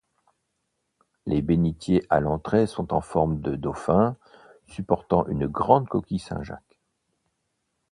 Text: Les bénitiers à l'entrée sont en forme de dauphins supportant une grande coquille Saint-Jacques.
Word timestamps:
Les 1.27 1.43
bénitiers 1.43 2.03
à 2.09 2.19
l'entrée 2.21 2.65
sont 2.65 2.91
en 2.91 3.01
forme 3.01 3.39
de 3.39 3.55
dauphins 3.55 4.17
supportant 4.65 5.27
une 5.27 5.45
grande 5.45 5.87
coquille 5.87 6.17
Saint-Jacques. 6.17 6.79